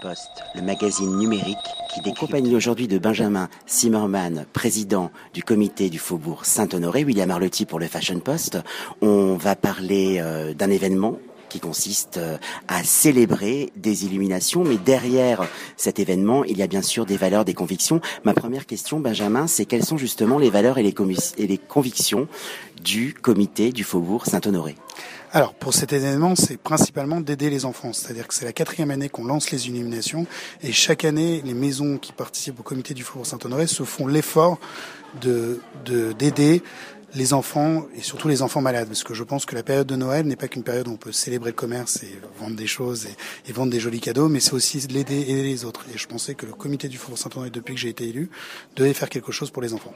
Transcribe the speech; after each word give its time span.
Post, 0.00 0.30
le 0.54 0.62
magazine 0.62 1.14
numérique 1.18 1.58
qui 1.92 2.00
décrit. 2.00 2.26
compagnie 2.26 2.56
aujourd'hui 2.56 2.88
de 2.88 2.96
Benjamin 2.96 3.50
Zimmerman, 3.68 4.46
président 4.54 5.10
du 5.34 5.42
comité 5.42 5.90
du 5.90 5.98
Faubourg 5.98 6.46
Saint-Honoré, 6.46 7.04
William 7.04 7.30
Arlotti 7.30 7.66
pour 7.66 7.78
le 7.78 7.86
Fashion 7.86 8.18
Post. 8.18 8.58
On 9.02 9.36
va 9.36 9.56
parler 9.56 10.20
euh, 10.20 10.54
d'un 10.54 10.70
événement 10.70 11.18
qui 11.54 11.60
consiste 11.60 12.16
euh, 12.16 12.36
à 12.66 12.82
célébrer 12.82 13.70
des 13.76 14.04
illuminations, 14.06 14.64
mais 14.64 14.76
derrière 14.76 15.46
cet 15.76 16.00
événement, 16.00 16.42
il 16.42 16.58
y 16.58 16.62
a 16.64 16.66
bien 16.66 16.82
sûr 16.82 17.06
des 17.06 17.16
valeurs, 17.16 17.44
des 17.44 17.54
convictions. 17.54 18.00
Ma 18.24 18.34
première 18.34 18.66
question, 18.66 18.98
Benjamin, 18.98 19.46
c'est 19.46 19.64
quelles 19.64 19.84
sont 19.84 19.96
justement 19.96 20.40
les 20.40 20.50
valeurs 20.50 20.78
et 20.78 20.82
les, 20.82 20.92
et 21.38 21.46
les 21.46 21.58
convictions 21.58 22.26
du 22.82 23.14
comité 23.14 23.70
du 23.70 23.84
Faubourg 23.84 24.26
Saint-Honoré? 24.26 24.74
Alors 25.30 25.54
pour 25.54 25.74
cet 25.74 25.92
événement, 25.92 26.34
c'est 26.34 26.56
principalement 26.56 27.20
d'aider 27.20 27.50
les 27.50 27.64
enfants. 27.64 27.92
C'est-à-dire 27.92 28.26
que 28.26 28.34
c'est 28.34 28.44
la 28.44 28.52
quatrième 28.52 28.90
année 28.90 29.08
qu'on 29.08 29.24
lance 29.24 29.52
les 29.52 29.68
illuminations 29.68 30.26
et 30.60 30.72
chaque 30.72 31.04
année, 31.04 31.40
les 31.44 31.54
maisons 31.54 31.98
qui 31.98 32.12
participent 32.12 32.58
au 32.58 32.64
comité 32.64 32.94
du 32.94 33.04
Faubourg 33.04 33.26
Saint-Honoré 33.26 33.68
se 33.68 33.84
font 33.84 34.08
l'effort 34.08 34.58
de 35.20 35.60
d'aider 36.18 36.62
les 37.14 37.32
enfants 37.32 37.86
et 37.96 38.00
surtout 38.00 38.28
les 38.28 38.42
enfants 38.42 38.60
malades, 38.60 38.88
parce 38.88 39.04
que 39.04 39.14
je 39.14 39.22
pense 39.22 39.46
que 39.46 39.54
la 39.54 39.62
période 39.62 39.86
de 39.86 39.96
Noël 39.96 40.26
n'est 40.26 40.36
pas 40.36 40.48
qu'une 40.48 40.62
période 40.62 40.88
où 40.88 40.92
on 40.92 40.96
peut 40.96 41.12
célébrer 41.12 41.50
le 41.50 41.56
commerce 41.56 42.02
et 42.02 42.18
vendre 42.38 42.56
des 42.56 42.66
choses 42.66 43.06
et, 43.48 43.52
vendre 43.52 43.70
des 43.70 43.80
jolis 43.80 44.00
cadeaux, 44.00 44.28
mais 44.28 44.40
c'est 44.40 44.54
aussi 44.54 44.78
l'aider 44.88 45.14
et 45.14 45.30
aider 45.30 45.42
les 45.42 45.64
autres. 45.64 45.84
Et 45.94 45.98
je 45.98 46.06
pensais 46.06 46.34
que 46.34 46.46
le 46.46 46.52
comité 46.52 46.88
du 46.88 46.98
Faubourg 46.98 47.18
Saint-Honoré, 47.18 47.50
depuis 47.50 47.74
que 47.74 47.80
j'ai 47.80 47.88
été 47.88 48.08
élu, 48.08 48.30
devait 48.76 48.94
faire 48.94 49.08
quelque 49.08 49.32
chose 49.32 49.50
pour 49.50 49.62
les 49.62 49.74
enfants. 49.74 49.94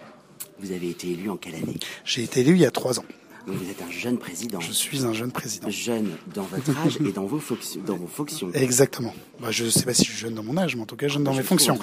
Vous 0.60 0.72
avez 0.72 0.90
été 0.90 1.10
élu 1.10 1.30
en 1.30 1.36
quelle 1.36 1.56
année? 1.56 1.78
J'ai 2.04 2.22
été 2.22 2.40
élu 2.40 2.52
il 2.52 2.60
y 2.60 2.66
a 2.66 2.70
trois 2.70 2.98
ans 2.98 3.04
vous 3.52 3.70
êtes 3.70 3.82
un 3.82 3.90
jeune 3.90 4.18
président. 4.18 4.60
Je 4.60 4.72
suis 4.72 5.04
un 5.04 5.12
jeune 5.12 5.32
président. 5.32 5.68
Jeune 5.70 6.10
dans 6.34 6.42
votre 6.42 6.70
âge 6.78 6.98
et 7.04 7.12
dans 7.12 7.24
vos, 7.24 7.38
fonctions, 7.38 7.80
dans 7.86 7.96
vos 7.96 8.06
fonctions. 8.06 8.50
Exactement. 8.54 9.14
Bah, 9.40 9.48
je 9.50 9.64
ne 9.64 9.70
sais 9.70 9.84
pas 9.84 9.94
si 9.94 10.04
je 10.04 10.10
suis 10.10 10.18
jeune 10.18 10.34
dans 10.34 10.42
mon 10.42 10.56
âge, 10.56 10.76
mais 10.76 10.82
en 10.82 10.86
tout 10.86 10.96
cas 10.96 11.08
jeune 11.08 11.24
dans 11.24 11.34
mes 11.34 11.42
fonctions. 11.42 11.78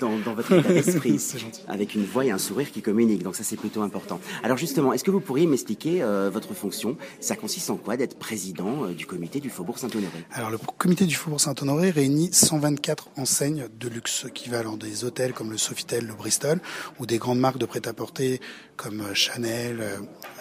dans, 0.00 0.18
dans, 0.18 0.34
votre 0.34 0.52
état 0.52 0.68
d'esprit. 0.72 1.20
avec 1.68 1.94
une 1.94 2.04
voix 2.04 2.24
et 2.24 2.30
un 2.30 2.38
sourire 2.38 2.70
qui 2.70 2.82
communiquent. 2.82 3.22
Donc 3.22 3.36
ça, 3.36 3.44
c'est 3.44 3.56
plutôt 3.56 3.82
important. 3.82 4.20
Alors 4.42 4.56
justement, 4.56 4.92
est-ce 4.92 5.04
que 5.04 5.10
vous 5.10 5.20
pourriez 5.20 5.46
m'expliquer 5.46 6.02
euh, 6.02 6.30
votre 6.30 6.54
fonction? 6.54 6.96
Ça 7.20 7.36
consiste 7.36 7.70
en 7.70 7.76
quoi 7.76 7.96
d'être 7.96 8.18
président 8.18 8.84
euh, 8.84 8.94
du 8.94 9.06
comité 9.06 9.40
du 9.40 9.50
Faubourg 9.50 9.78
Saint-Honoré? 9.78 10.24
Alors 10.32 10.50
le 10.50 10.58
comité 10.58 11.06
du 11.06 11.14
Faubourg 11.14 11.40
Saint-Honoré 11.40 11.90
réunit 11.90 12.30
124 12.32 13.10
enseignes 13.16 13.66
de 13.78 13.88
luxe 13.88 14.26
qui 14.34 14.48
valent 14.48 14.76
des 14.76 15.04
hôtels 15.04 15.32
comme 15.32 15.50
le 15.50 15.58
Sofitel, 15.58 16.06
le 16.06 16.14
Bristol, 16.14 16.60
ou 16.98 17.06
des 17.06 17.18
grandes 17.18 17.40
marques 17.40 17.58
de 17.58 17.66
prêt-à-porter 17.66 18.40
comme 18.76 19.00
euh, 19.00 19.14
Chanel, 19.14 19.80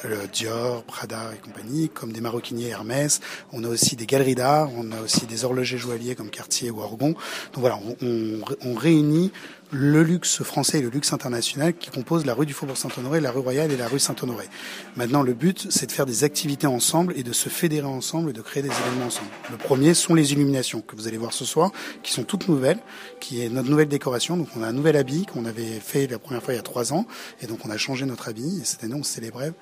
euh, 0.05 0.27
Dior, 0.31 0.83
Prada 0.83 1.31
et 1.33 1.39
compagnie, 1.39 1.89
comme 1.89 2.11
des 2.11 2.21
maroquiniers 2.21 2.69
Hermès. 2.69 3.19
On 3.51 3.63
a 3.63 3.67
aussi 3.67 3.95
des 3.95 4.05
galeries 4.05 4.35
d'art, 4.35 4.69
on 4.75 4.91
a 4.91 5.01
aussi 5.01 5.25
des 5.25 5.45
horlogers 5.45 5.77
joailliers 5.77 6.15
comme 6.15 6.29
Cartier 6.29 6.71
ou 6.71 6.81
Orgon. 6.81 7.09
Donc 7.53 7.61
voilà, 7.61 7.79
on, 8.01 8.41
on 8.65 8.73
réunit 8.73 9.31
le 9.71 10.03
luxe 10.03 10.43
français 10.43 10.79
et 10.79 10.81
le 10.81 10.89
luxe 10.89 11.13
international 11.13 11.73
qui 11.73 11.89
composent 11.89 12.25
la 12.25 12.33
rue 12.33 12.45
du 12.45 12.53
Faubourg 12.53 12.77
Saint-Honoré, 12.77 13.21
la 13.21 13.31
rue 13.31 13.39
Royale 13.39 13.71
et 13.71 13.77
la 13.77 13.87
rue 13.87 13.99
Saint-Honoré. 13.99 14.45
Maintenant, 14.97 15.23
le 15.23 15.33
but, 15.33 15.67
c'est 15.69 15.85
de 15.85 15.91
faire 15.93 16.05
des 16.05 16.25
activités 16.25 16.67
ensemble 16.67 17.13
et 17.15 17.23
de 17.23 17.31
se 17.31 17.47
fédérer 17.47 17.87
ensemble 17.87 18.31
et 18.31 18.33
de 18.33 18.41
créer 18.41 18.61
des 18.61 18.69
événements 18.69 19.05
ensemble. 19.05 19.29
Le 19.49 19.57
premier 19.57 19.93
sont 19.93 20.13
les 20.13 20.33
illuminations 20.33 20.81
que 20.81 20.95
vous 20.95 21.07
allez 21.07 21.17
voir 21.17 21.31
ce 21.31 21.45
soir, 21.45 21.71
qui 22.03 22.11
sont 22.11 22.23
toutes 22.23 22.49
nouvelles, 22.49 22.79
qui 23.21 23.41
est 23.41 23.49
notre 23.49 23.69
nouvelle 23.69 23.87
décoration. 23.87 24.35
Donc, 24.35 24.49
on 24.57 24.63
a 24.63 24.67
un 24.67 24.73
nouvel 24.73 24.97
habit 24.97 25.25
qu'on 25.25 25.45
avait 25.45 25.79
fait 25.79 26.05
la 26.07 26.19
première 26.19 26.43
fois 26.43 26.53
il 26.53 26.57
y 26.57 26.59
a 26.59 26.63
trois 26.63 26.91
ans, 26.91 27.05
et 27.41 27.47
donc 27.47 27.59
on 27.65 27.69
a 27.69 27.77
changé 27.77 28.05
notre 28.05 28.27
habit. 28.27 28.59
Et 28.61 28.65
cette 28.65 28.83
année, 28.83 28.95
on 28.95 29.03
célébrait 29.03 29.53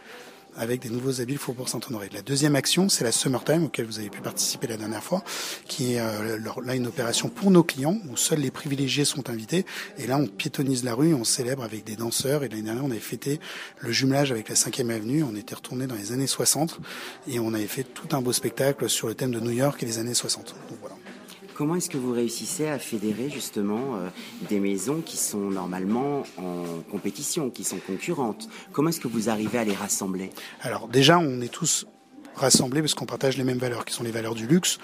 avec 0.58 0.82
des 0.82 0.90
nouveaux 0.90 1.22
habits 1.22 1.38
Faubourg 1.38 1.70
Saint-Honoré. 1.70 2.10
La 2.14 2.22
deuxième 2.22 2.56
action, 2.56 2.90
c'est 2.90 3.04
la 3.04 3.12
Summertime, 3.12 3.66
auquel 3.66 3.86
vous 3.86 4.00
avez 4.00 4.10
pu 4.10 4.22
participer 4.22 4.68
la 4.68 4.78
dernière 4.78 5.04
fois, 5.04 5.24
qui 5.68 5.94
est 5.94 6.00
euh, 6.00 6.40
là 6.64 6.76
une 6.76 6.88
opération 6.88 7.30
pour 7.30 7.52
nos 7.52 7.64
clients, 7.64 7.98
où 8.10 8.18
seuls 8.18 8.40
les 8.40 8.52
privilégiés 8.52 9.06
sont 9.06 9.30
invités. 9.30 9.66
Et 9.98 10.08
là, 10.08 10.18
on 10.18 10.28
piétonise 10.28 10.84
la 10.84 10.94
rue, 10.94 11.14
on 11.14 11.24
célèbre 11.24 11.64
avec 11.64 11.84
des 11.84 11.96
danseurs. 11.96 12.44
Et 12.44 12.50
l'année 12.50 12.64
dernière, 12.64 12.86
on 12.86 12.92
avait 12.92 13.00
fêté 13.00 13.40
le 13.80 13.92
jumelage 13.92 14.32
avec 14.32 14.50
la 14.50 14.56
5e 14.56 14.90
avenue. 14.90 15.24
On 15.24 15.36
était 15.36 15.56
retourné 15.56 15.88
dans 15.88 15.96
les 15.96 16.12
années 16.12 16.28
60 16.28 16.80
et 17.28 17.40
on 17.40 17.54
avait 17.54 17.68
fait 17.68 17.84
tout 17.84 18.16
un 18.16 18.22
beau 18.22 18.34
spectacle 18.34 18.90
sur 18.90 19.08
le 19.08 19.16
thème 19.16 19.32
de 19.32 19.40
New 19.40 19.52
York 19.52 19.82
et 19.82 19.86
les 19.86 20.00
années 20.00 20.14
60. 20.14 20.56
Donc 20.70 20.78
voilà. 20.82 20.99
Comment 21.60 21.76
est-ce 21.76 21.90
que 21.90 21.98
vous 21.98 22.14
réussissez 22.14 22.70
à 22.70 22.80
fédérer 22.80 23.30
justement 23.30 23.98
euh, 23.98 24.08
des 24.48 24.62
maisons 24.62 25.02
qui 25.02 25.18
sont 25.18 25.50
normalement 25.50 26.24
en 26.38 26.64
compétition, 26.90 27.50
qui 27.50 27.66
sont 27.66 27.80
concurrentes? 27.86 28.48
Comment 28.72 28.88
est-ce 28.88 29.02
que 29.02 29.10
vous 29.10 29.28
arrivez 29.28 29.58
à 29.58 29.66
les 29.66 29.74
rassembler? 29.74 30.30
Alors 30.62 30.88
déjà, 30.88 31.20
on 31.20 31.42
est 31.42 31.52
tous 31.52 31.86
rassemblés 32.34 32.80
parce 32.80 32.94
qu'on 32.94 33.06
partage 33.06 33.38
les 33.38 33.44
mêmes 33.44 33.58
valeurs, 33.58 33.84
qui 33.84 33.94
sont 33.94 34.06
les 34.06 34.12
valeurs 34.12 34.36
du 34.36 34.48
luxe, 34.48 34.78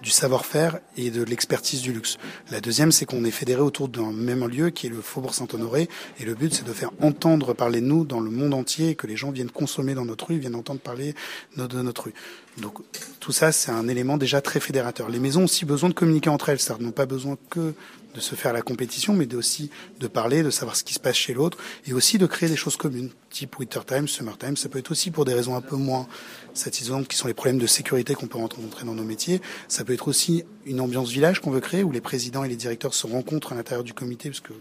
du 0.00 0.08
savoir-faire 0.08 0.78
et 0.96 1.10
de 1.10 1.22
l'expertise 1.22 1.82
du 1.82 1.92
luxe. 1.92 2.16
La 2.50 2.62
deuxième, 2.62 2.92
c'est 2.92 3.04
qu'on 3.04 3.24
est 3.26 3.30
fédéré 3.30 3.60
autour 3.60 3.88
d'un 3.88 4.12
même 4.12 4.46
lieu 4.46 4.70
qui 4.70 4.86
est 4.86 4.90
le 4.90 5.02
Faubourg 5.02 5.34
Saint-Honoré. 5.34 5.90
Et 6.18 6.24
le 6.24 6.34
but, 6.34 6.54
c'est 6.54 6.66
de 6.66 6.72
faire 6.72 6.92
entendre 7.02 7.52
parler 7.52 7.82
de 7.82 7.86
nous 7.86 8.06
dans 8.06 8.20
le 8.20 8.30
monde 8.30 8.54
entier 8.54 8.88
et 8.88 8.94
que 8.94 9.06
les 9.06 9.16
gens 9.16 9.32
viennent 9.32 9.50
consommer 9.50 9.92
dans 9.94 10.06
notre 10.06 10.28
rue, 10.28 10.38
viennent 10.38 10.54
entendre 10.54 10.80
parler 10.80 11.14
de 11.58 11.82
notre 11.82 12.04
rue. 12.04 12.14
Donc 12.58 12.80
tout 13.18 13.32
ça, 13.32 13.50
c'est 13.50 13.70
un 13.70 13.88
élément 13.88 14.18
déjà 14.18 14.40
très 14.40 14.60
fédérateur. 14.60 15.08
Les 15.08 15.18
maisons 15.18 15.42
ont 15.42 15.44
aussi 15.44 15.64
besoin 15.64 15.88
de 15.88 15.94
communiquer 15.94 16.28
entre 16.28 16.50
elles, 16.50 16.60
c'est-à-dire 16.60 16.84
n'ont 16.84 16.92
pas 16.92 17.06
besoin 17.06 17.38
que 17.48 17.72
de 18.14 18.20
se 18.20 18.34
faire 18.34 18.52
la 18.52 18.60
compétition, 18.60 19.14
mais 19.14 19.34
aussi 19.34 19.70
de 19.98 20.06
parler, 20.06 20.42
de 20.42 20.50
savoir 20.50 20.76
ce 20.76 20.84
qui 20.84 20.92
se 20.92 21.00
passe 21.00 21.16
chez 21.16 21.32
l'autre, 21.32 21.56
et 21.86 21.94
aussi 21.94 22.18
de 22.18 22.26
créer 22.26 22.48
des 22.50 22.56
choses 22.56 22.76
communes, 22.76 23.08
type 23.30 23.58
Winter 23.58 23.80
Time, 23.86 24.06
Summer 24.06 24.36
Time. 24.36 24.56
Ça 24.58 24.68
peut 24.68 24.78
être 24.78 24.90
aussi 24.90 25.10
pour 25.10 25.24
des 25.24 25.32
raisons 25.32 25.56
un 25.56 25.62
peu 25.62 25.76
moins 25.76 26.06
satisfaisantes, 26.52 27.08
qui 27.08 27.16
sont 27.16 27.26
les 27.26 27.32
problèmes 27.32 27.58
de 27.58 27.66
sécurité 27.66 28.14
qu'on 28.14 28.26
peut 28.26 28.36
rencontrer 28.36 28.84
dans 28.84 28.94
nos 28.94 29.02
métiers. 29.02 29.40
Ça 29.66 29.84
peut 29.84 29.94
être 29.94 30.08
aussi 30.08 30.44
une 30.66 30.80
ambiance 30.80 31.08
village 31.08 31.40
qu'on 31.40 31.50
veut 31.50 31.60
créer, 31.60 31.84
où 31.84 31.90
les 31.90 32.02
présidents 32.02 32.44
et 32.44 32.48
les 32.48 32.56
directeurs 32.56 32.92
se 32.92 33.06
rencontrent 33.06 33.52
à 33.52 33.54
l'intérieur 33.54 33.82
du 33.82 33.94
comité, 33.94 34.28
parce 34.28 34.40
que 34.40 34.52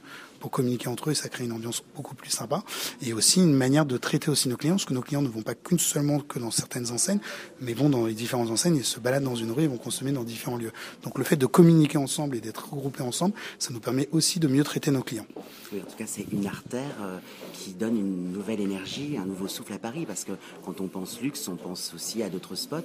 pour 0.41 0.51
communiquer 0.51 0.89
entre 0.89 1.11
eux, 1.11 1.13
ça 1.13 1.29
crée 1.29 1.45
une 1.45 1.53
ambiance 1.53 1.83
beaucoup 1.95 2.15
plus 2.15 2.31
sympa. 2.31 2.63
Et 3.01 3.13
aussi 3.13 3.39
une 3.39 3.53
manière 3.53 3.85
de 3.85 3.95
traiter 3.97 4.29
aussi 4.29 4.49
nos 4.49 4.57
clients, 4.57 4.73
parce 4.73 4.85
que 4.85 4.93
nos 4.93 5.01
clients 5.01 5.21
ne 5.21 5.29
vont 5.29 5.43
pas 5.43 5.55
qu'une 5.55 5.79
seulement 5.79 6.19
que 6.19 6.39
dans 6.39 6.51
certaines 6.51 6.91
enseignes, 6.91 7.19
mais 7.61 7.73
vont 7.73 7.89
dans 7.89 8.07
les 8.07 8.13
différentes 8.13 8.49
enseignes 8.49 8.77
et 8.77 8.83
se 8.83 8.99
baladent 8.99 9.23
dans 9.23 9.35
une 9.35 9.51
rue 9.51 9.63
et 9.63 9.67
vont 9.67 9.77
consommer 9.77 10.11
dans 10.11 10.23
différents 10.23 10.57
lieux. 10.57 10.71
Donc 11.03 11.17
le 11.17 11.23
fait 11.23 11.37
de 11.37 11.45
communiquer 11.45 11.97
ensemble 11.97 12.35
et 12.35 12.41
d'être 12.41 12.73
regroupés 12.73 13.03
ensemble, 13.03 13.35
ça 13.59 13.71
nous 13.71 13.79
permet 13.79 14.09
aussi 14.11 14.39
de 14.39 14.47
mieux 14.47 14.63
traiter 14.63 14.91
nos 14.91 15.03
clients. 15.03 15.27
Oui, 15.71 15.79
en 15.79 15.89
tout 15.89 15.97
cas, 15.97 16.05
c'est 16.07 16.25
une 16.31 16.47
artère 16.47 16.95
euh, 17.01 17.17
qui 17.53 17.71
donne 17.71 17.97
une 17.97 18.31
nouvelle 18.33 18.59
énergie, 18.59 19.17
un 19.21 19.25
nouveau 19.25 19.47
souffle 19.47 19.73
à 19.73 19.77
Paris, 19.77 20.05
parce 20.05 20.25
que 20.25 20.33
quand 20.65 20.81
on 20.81 20.87
pense 20.87 21.21
luxe, 21.21 21.47
on 21.47 21.55
pense 21.55 21.93
aussi 21.95 22.23
à 22.23 22.29
d'autres 22.29 22.55
spots. 22.55 22.77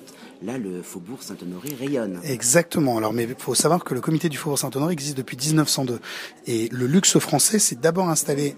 Là, 0.42 0.58
le 0.58 0.82
Faubourg 0.82 1.22
Saint-Honoré 1.22 1.70
rayonne. 1.74 2.20
Exactement. 2.22 2.98
Alors, 2.98 3.12
mais 3.12 3.24
il 3.24 3.34
faut 3.36 3.54
savoir 3.54 3.82
que 3.82 3.94
le 3.94 4.00
comité 4.00 4.28
du 4.28 4.36
Faubourg 4.36 4.58
Saint-Honoré 4.58 4.92
existe 4.92 5.16
depuis 5.16 5.36
1902. 5.36 5.98
Et 6.46 6.68
le 6.68 6.86
luxe 6.86 7.18
français 7.18 7.45
s'est 7.46 7.76
d'abord 7.76 8.08
installé 8.08 8.56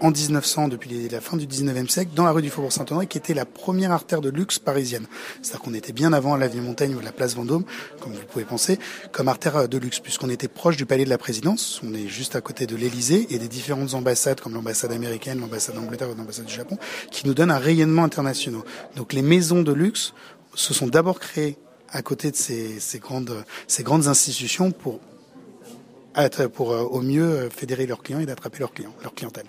en 0.00 0.10
1900, 0.10 0.66
depuis 0.66 1.08
la 1.08 1.20
fin 1.20 1.36
du 1.36 1.46
19e 1.46 1.88
siècle, 1.88 2.10
dans 2.16 2.24
la 2.24 2.32
rue 2.32 2.42
du 2.42 2.50
Faubourg 2.50 2.72
Saint-Honoré, 2.72 3.06
qui 3.06 3.18
était 3.18 3.34
la 3.34 3.44
première 3.44 3.92
artère 3.92 4.20
de 4.20 4.30
luxe 4.30 4.58
parisienne. 4.58 5.06
C'est-à-dire 5.40 5.60
qu'on 5.60 5.74
était 5.74 5.92
bien 5.92 6.12
avant 6.12 6.36
la 6.36 6.48
Ville 6.48 6.62
Montaigne 6.62 6.96
ou 6.96 7.00
la 7.00 7.12
place 7.12 7.36
Vendôme, 7.36 7.64
comme 8.00 8.12
vous 8.12 8.24
pouvez 8.28 8.44
penser, 8.44 8.80
comme 9.12 9.28
artère 9.28 9.68
de 9.68 9.78
luxe, 9.78 10.00
puisqu'on 10.00 10.28
était 10.28 10.48
proche 10.48 10.76
du 10.76 10.86
palais 10.86 11.04
de 11.04 11.08
la 11.08 11.18
présidence, 11.18 11.80
on 11.84 11.94
est 11.94 12.08
juste 12.08 12.34
à 12.34 12.40
côté 12.40 12.66
de 12.66 12.74
l'Élysée 12.74 13.28
et 13.30 13.38
des 13.38 13.46
différentes 13.46 13.94
ambassades, 13.94 14.40
comme 14.40 14.54
l'ambassade 14.54 14.90
américaine, 14.90 15.38
l'ambassade 15.38 15.76
d'Angleterre 15.76 16.10
ou 16.10 16.16
l'ambassade 16.16 16.46
du 16.46 16.54
Japon, 16.54 16.78
qui 17.12 17.24
nous 17.28 17.34
donnent 17.34 17.52
un 17.52 17.58
rayonnement 17.58 18.02
international. 18.02 18.62
Donc 18.96 19.12
les 19.12 19.22
maisons 19.22 19.62
de 19.62 19.72
luxe 19.72 20.14
se 20.54 20.74
sont 20.74 20.88
d'abord 20.88 21.20
créées 21.20 21.58
à 21.90 22.02
côté 22.02 22.32
de 22.32 22.36
ces 22.36 22.98
grandes 22.98 24.08
institutions 24.08 24.72
pour, 24.72 24.98
pour 26.48 26.72
euh, 26.72 26.82
au 26.82 27.00
mieux 27.00 27.48
fédérer 27.50 27.86
leurs 27.86 28.02
clients 28.02 28.20
et 28.20 28.26
d'attraper 28.26 28.58
leurs 28.60 28.72
clients, 28.72 28.94
leur 29.02 29.14
clientèle. 29.14 29.46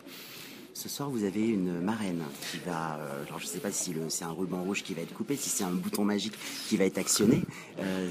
Ce 0.75 0.89
soir, 0.89 1.07
vous 1.07 1.23
avez 1.23 1.47
une 1.47 1.81
marraine 1.81 2.23
qui 2.49 2.57
va. 2.65 2.97
Euh, 2.97 3.23
alors, 3.27 3.37
je 3.37 3.45
ne 3.45 3.49
sais 3.49 3.59
pas 3.59 3.71
si 3.71 3.93
c'est 4.09 4.25
un 4.25 4.31
ruban 4.31 4.63
rouge 4.63 4.81
qui 4.81 4.95
va 4.95 5.03
être 5.03 5.13
coupé, 5.13 5.35
si 5.35 5.49
c'est 5.49 5.63
un 5.63 5.69
bouton 5.69 6.03
magique 6.03 6.33
qui 6.67 6.77
va 6.77 6.85
être 6.85 6.97
actionné. 6.97 7.43
Euh, 7.79 8.09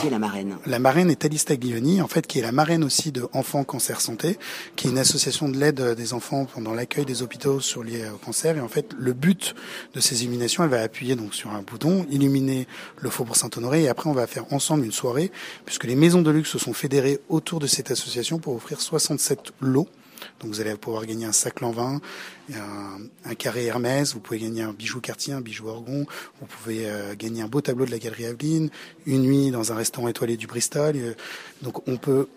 qui 0.00 0.06
est 0.06 0.10
la 0.10 0.18
marraine? 0.18 0.56
La 0.64 0.78
marraine 0.78 1.10
est 1.10 1.22
Alice 1.26 1.44
Taglioni, 1.44 2.00
en 2.00 2.08
fait, 2.08 2.26
qui 2.26 2.38
est 2.38 2.42
la 2.42 2.50
marraine 2.50 2.82
aussi 2.82 3.12
de 3.12 3.28
Enfants 3.34 3.62
Cancer 3.64 4.00
Santé, 4.00 4.38
qui 4.74 4.86
est 4.86 4.90
une 4.90 4.98
association 4.98 5.50
de 5.50 5.58
l'aide 5.58 5.82
des 5.94 6.14
enfants 6.14 6.46
pendant 6.46 6.72
l'accueil 6.72 7.04
des 7.04 7.22
hôpitaux 7.22 7.60
sur 7.60 7.84
liés 7.84 8.08
au 8.08 8.16
cancer. 8.16 8.56
Et 8.56 8.60
en 8.60 8.68
fait, 8.68 8.94
le 8.96 9.12
but 9.12 9.54
de 9.92 10.00
ces 10.00 10.22
illuminations, 10.22 10.64
elle 10.64 10.70
va 10.70 10.80
appuyer 10.80 11.14
donc 11.14 11.34
sur 11.34 11.50
un 11.50 11.60
bouton, 11.60 12.06
illuminer 12.10 12.66
le 13.00 13.10
Faubourg 13.10 13.36
Saint-Honoré, 13.36 13.82
et 13.82 13.88
après, 13.88 14.08
on 14.08 14.14
va 14.14 14.26
faire 14.26 14.50
ensemble 14.50 14.86
une 14.86 14.92
soirée, 14.92 15.30
puisque 15.66 15.84
les 15.84 15.94
maisons 15.94 16.22
de 16.22 16.30
luxe 16.30 16.48
se 16.48 16.58
sont 16.58 16.72
fédérées 16.72 17.20
autour 17.28 17.60
de 17.60 17.66
cette 17.66 17.90
association 17.90 18.38
pour 18.38 18.54
offrir 18.54 18.80
67 18.80 19.52
lots 19.60 19.88
donc 20.40 20.50
vous 20.50 20.60
allez 20.60 20.74
pouvoir 20.74 21.06
gagner 21.06 21.26
un 21.26 21.32
sac 21.32 21.60
Lanvin, 21.60 22.00
un, 22.54 22.98
un 23.24 23.34
carré 23.34 23.66
Hermès, 23.66 24.14
vous 24.14 24.20
pouvez 24.20 24.38
gagner 24.38 24.62
un 24.62 24.72
bijou 24.72 25.00
Cartier, 25.00 25.32
un 25.32 25.40
bijou 25.40 25.68
Orgon, 25.68 26.06
vous 26.40 26.46
pouvez 26.46 26.86
euh, 26.86 27.14
gagner 27.14 27.42
un 27.42 27.48
beau 27.48 27.60
tableau 27.60 27.86
de 27.86 27.90
la 27.90 27.98
galerie 27.98 28.26
Aveline, 28.26 28.70
une 29.06 29.22
nuit 29.22 29.50
dans 29.50 29.72
un 29.72 29.74
restaurant 29.74 30.08
étoilé 30.08 30.36
du 30.36 30.46
Bristol. 30.46 30.96
Euh, 30.96 31.14
donc 31.62 31.86
on 31.88 31.96
peut, 31.96 32.28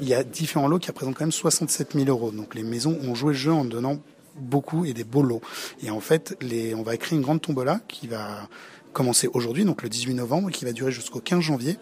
il 0.00 0.08
y 0.08 0.14
a 0.14 0.24
différents 0.24 0.68
lots 0.68 0.78
qui 0.78 0.88
représentent 0.88 1.16
quand 1.16 1.24
même 1.24 1.32
67 1.32 1.92
000 1.94 2.06
euros. 2.08 2.30
Donc 2.30 2.54
les 2.54 2.62
maisons 2.62 2.98
ont 3.02 3.14
joué 3.14 3.32
le 3.32 3.38
jeu 3.38 3.52
en 3.52 3.64
donnant 3.64 3.98
beaucoup 4.36 4.84
et 4.84 4.92
des 4.92 5.04
beaux 5.04 5.22
lots. 5.22 5.42
Et 5.82 5.90
en 5.90 6.00
fait, 6.00 6.36
on 6.76 6.82
va 6.82 6.96
créer 6.96 7.16
une 7.16 7.22
grande 7.22 7.40
tombola 7.40 7.80
qui 7.88 8.06
va 8.06 8.48
commencer 8.94 9.28
aujourd'hui, 9.34 9.66
donc 9.66 9.82
le 9.82 9.90
18 9.90 10.14
novembre, 10.14 10.48
et 10.48 10.52
qui 10.52 10.64
va 10.64 10.72
durer 10.72 10.90
jusqu'au 10.90 11.20
15 11.20 11.40
janvier. 11.40 11.76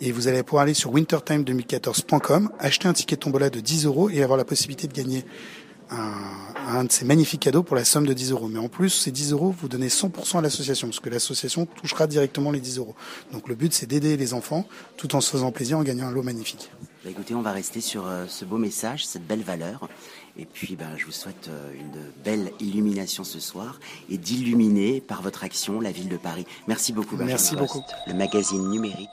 Et 0.00 0.10
vous 0.10 0.26
allez 0.26 0.42
pouvoir 0.42 0.64
aller 0.64 0.74
sur 0.74 0.92
wintertime2014.com, 0.92 2.50
acheter 2.58 2.88
un 2.88 2.92
ticket 2.92 3.16
tombola 3.16 3.50
de 3.50 3.60
10 3.60 3.84
euros 3.86 4.10
et 4.10 4.24
avoir 4.24 4.36
la 4.36 4.44
possibilité 4.44 4.88
de 4.88 4.92
gagner 4.92 5.24
un, 5.90 6.12
un, 6.68 6.84
de 6.84 6.92
ces 6.92 7.04
magnifiques 7.04 7.40
cadeaux 7.40 7.62
pour 7.62 7.76
la 7.76 7.84
somme 7.84 8.06
de 8.06 8.12
10 8.12 8.32
euros. 8.32 8.48
Mais 8.48 8.58
en 8.58 8.68
plus, 8.68 8.90
ces 8.90 9.10
10 9.10 9.32
euros, 9.32 9.54
vous 9.58 9.68
donnez 9.68 9.88
100% 9.88 10.38
à 10.38 10.40
l'association, 10.40 10.88
parce 10.88 11.00
que 11.00 11.10
l'association 11.10 11.66
touchera 11.66 12.06
directement 12.06 12.50
les 12.50 12.60
10 12.60 12.78
euros. 12.78 12.94
Donc 13.32 13.48
le 13.48 13.54
but, 13.54 13.72
c'est 13.72 13.86
d'aider 13.86 14.16
les 14.16 14.34
enfants, 14.34 14.66
tout 14.96 15.14
en 15.14 15.20
se 15.20 15.30
faisant 15.30 15.52
plaisir, 15.52 15.78
en 15.78 15.82
gagnant 15.82 16.06
un 16.06 16.12
lot 16.12 16.22
magnifique. 16.22 16.70
Bah 17.04 17.10
écoutez, 17.10 17.34
on 17.34 17.42
va 17.42 17.52
rester 17.52 17.80
sur 17.80 18.06
euh, 18.06 18.26
ce 18.28 18.44
beau 18.44 18.58
message, 18.58 19.06
cette 19.06 19.26
belle 19.26 19.42
valeur. 19.42 19.88
Et 20.36 20.44
puis, 20.44 20.76
ben, 20.76 20.90
je 20.96 21.06
vous 21.06 21.12
souhaite 21.12 21.48
euh, 21.48 21.72
une 21.74 22.22
belle 22.24 22.52
illumination 22.60 23.24
ce 23.24 23.40
soir 23.40 23.80
et 24.10 24.18
d'illuminer 24.18 25.00
par 25.00 25.22
votre 25.22 25.44
action 25.44 25.80
la 25.80 25.92
ville 25.92 26.08
de 26.08 26.16
Paris. 26.16 26.46
Merci 26.66 26.92
beaucoup. 26.92 27.16
Benjamin 27.16 27.32
Merci 27.32 27.56
beaucoup. 27.56 27.82
Le 28.06 28.14
magazine 28.14 28.68
numérique. 28.68 29.08